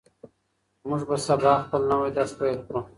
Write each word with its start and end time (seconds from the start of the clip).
موږ 0.87 1.01
به 1.09 1.17
سبا 1.27 1.53
خپل 1.63 1.81
نوی 1.91 2.09
درس 2.17 2.31
پیل 2.39 2.57
کړو. 2.67 2.79